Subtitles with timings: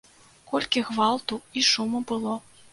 [0.51, 2.37] Колькі гвалту і шуму было.